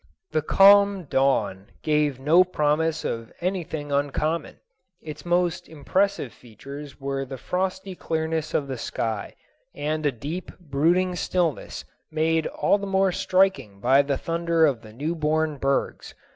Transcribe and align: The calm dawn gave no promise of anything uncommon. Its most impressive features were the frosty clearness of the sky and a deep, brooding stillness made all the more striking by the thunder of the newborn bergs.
The 0.31 0.41
calm 0.41 1.03
dawn 1.03 1.67
gave 1.83 2.19
no 2.19 2.43
promise 2.43 3.05
of 3.05 3.31
anything 3.39 3.91
uncommon. 3.91 4.57
Its 4.99 5.27
most 5.27 5.69
impressive 5.69 6.33
features 6.33 6.99
were 6.99 7.23
the 7.23 7.37
frosty 7.37 7.93
clearness 7.93 8.55
of 8.55 8.67
the 8.67 8.79
sky 8.79 9.35
and 9.75 10.03
a 10.03 10.11
deep, 10.11 10.53
brooding 10.59 11.15
stillness 11.15 11.85
made 12.09 12.47
all 12.47 12.79
the 12.79 12.87
more 12.87 13.11
striking 13.11 13.79
by 13.79 14.01
the 14.01 14.17
thunder 14.17 14.65
of 14.65 14.81
the 14.81 14.91
newborn 14.91 15.57
bergs. 15.57 16.15